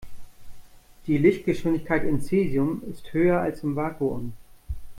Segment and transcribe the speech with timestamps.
[1.05, 4.33] Die Lichtgeschwindigkeit in Cäsium ist höher als im Vakuum.